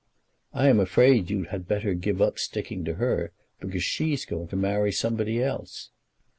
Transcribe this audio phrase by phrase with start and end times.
[0.51, 4.55] "I am afraid you had better give up sticking to her, because she's going to
[4.55, 5.91] marry somebody else."